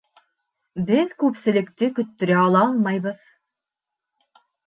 Беҙ 0.87 1.11
күпселекте 1.23 1.89
көттөрә 1.99 2.39
ала 2.45 2.63
алмайбыҙ 2.71 3.21